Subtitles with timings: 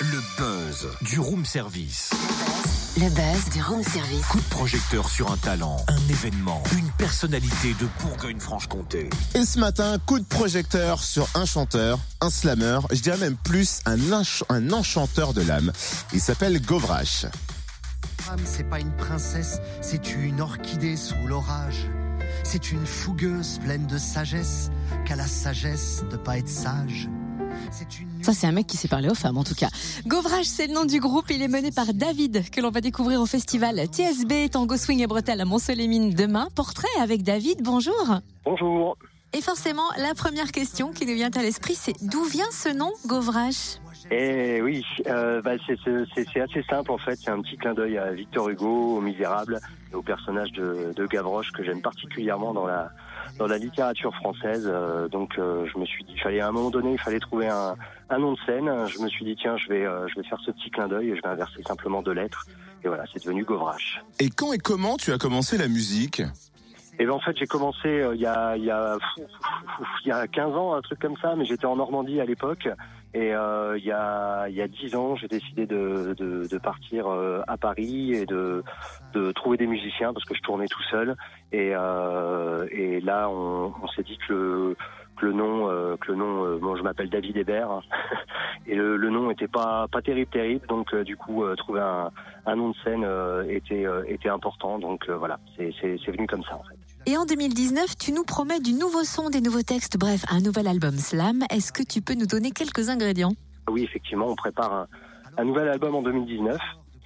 [0.00, 2.10] Le buzz du room service.
[2.96, 4.26] Le buzz du room service.
[4.26, 9.08] Coup de projecteur sur un talent, un événement, une personnalité de Bourgogne-Franche-Comté.
[9.36, 13.78] Et ce matin, coup de projecteur sur un chanteur, un slammer, je dirais même plus
[13.86, 13.96] un,
[14.48, 15.72] un enchanteur de l'âme.
[16.12, 17.26] Il s'appelle Govrache.
[18.44, 21.86] C'est pas une princesse, c'est une orchidée sous l'orage.
[22.50, 24.70] C'est une fougueuse pleine de sagesse,
[25.04, 27.06] qu'à la sagesse de pas être sage.
[28.22, 29.68] Ça, c'est un mec qui sait parler aux femmes, en tout cas.
[30.06, 31.26] Govrage, c'est le nom du groupe.
[31.28, 35.06] Il est mené par David, que l'on va découvrir au festival TSB Tango Swing et
[35.06, 36.48] Bretelle à Mont-Soleil-Mines demain.
[36.54, 37.60] Portrait avec David.
[37.62, 38.18] Bonjour.
[38.46, 38.96] Bonjour.
[39.34, 42.92] Et forcément, la première question qui nous vient à l'esprit, c'est d'où vient ce nom,
[43.06, 43.78] Govrage
[44.10, 47.16] Eh oui, euh, bah, c'est assez simple en fait.
[47.22, 49.60] C'est un petit clin d'œil à Victor Hugo, au Misérable,
[49.92, 52.90] et au personnage de, de Gavroche que j'aime particulièrement dans la
[53.36, 54.64] dans la littérature française.
[54.66, 57.20] Euh, donc euh, je me suis dit, il fallait à un moment donné, il fallait
[57.20, 57.76] trouver un,
[58.08, 58.70] un nom de scène.
[58.88, 61.10] Je me suis dit tiens, je vais euh, je vais faire ce petit clin d'œil
[61.10, 62.46] et je vais inverser simplement deux lettres.
[62.82, 64.00] Et voilà, c'est devenu Govrache.
[64.20, 66.22] Et quand et comment tu as commencé la musique?
[66.98, 68.96] Et ben en fait j'ai commencé il y a y a
[70.04, 72.68] y a 15 ans un truc comme ça mais j'étais en Normandie à l'époque
[73.14, 76.58] et euh, il y a il y a dix ans, j'ai décidé de, de, de
[76.58, 78.62] partir euh, à Paris et de
[79.14, 81.16] de trouver des musiciens parce que je tournais tout seul.
[81.50, 84.76] Et euh, et là, on, s'est dit que le
[85.16, 87.82] que le nom, euh, que le nom, euh, bon, je m'appelle David Hébert, hein.
[88.66, 92.10] et le, le, nom était pas pas terrible terrible, donc euh, du coup trouver un,
[92.44, 93.06] un, nom de scène
[93.48, 96.87] était était important, donc voilà, c'est venu comme ça en fait.
[97.08, 100.68] Et en 2019, tu nous promets du nouveau son, des nouveaux textes, bref, un nouvel
[100.68, 101.42] album Slam.
[101.48, 103.32] Est-ce que tu peux nous donner quelques ingrédients?
[103.70, 104.86] Oui, effectivement, on prépare
[105.38, 106.58] un, nouvel album en 2019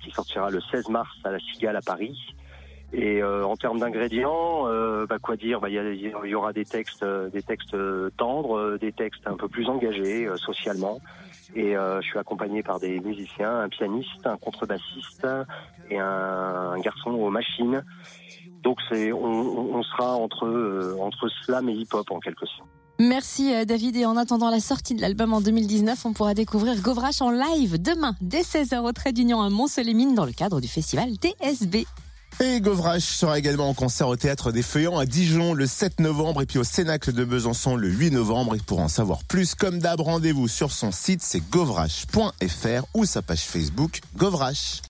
[0.00, 2.16] qui sortira le 16 mars à la Cigale à Paris.
[2.92, 7.02] Et euh, en termes d'ingrédients, euh, bah, quoi dire bah, Il y, aura des textes,
[7.02, 7.76] euh, des textes
[8.16, 11.00] tendres, des textes un peu plus engagés socialement.
[11.56, 15.26] Et je suis accompagné par des musiciens, un pianiste, un contrebassiste
[15.90, 17.82] et un garçon aux machines.
[18.68, 22.68] Donc c'est, on, on, sera entre euh, entre slam et hip-hop en quelque sorte.
[22.98, 26.78] Merci euh, David et en attendant la sortie de l'album en 2019, on pourra découvrir
[26.82, 30.68] Govrache en live demain dès 16h au Trait d'Union à Mont-Soleil-Mines dans le cadre du
[30.68, 31.86] festival TSB.
[32.40, 36.42] Et Govrache sera également en concert au Théâtre des Feuillants à Dijon le 7 novembre
[36.42, 38.54] et puis au Cénacle de Besançon le 8 novembre.
[38.54, 43.22] Et pour en savoir plus, comme d'hab, rendez-vous sur son site, c'est govrache.fr ou sa
[43.22, 44.82] page Facebook Govrache.